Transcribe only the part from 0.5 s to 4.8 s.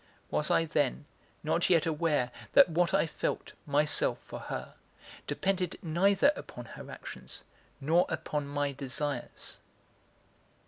then, not yet aware that what I felt, myself, for her,